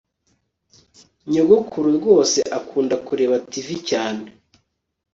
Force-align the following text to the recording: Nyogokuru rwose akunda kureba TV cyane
Nyogokuru 1.31 1.87
rwose 1.97 2.39
akunda 2.57 2.95
kureba 3.07 3.35
TV 3.49 3.67
cyane 3.89 4.23